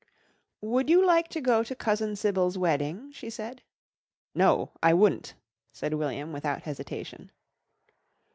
[0.61, 3.61] "Would you like to go to Cousin Sybil's wedding?" she said.
[4.33, 5.35] "No, I wu'nt,"
[5.73, 7.29] said William without hesitation.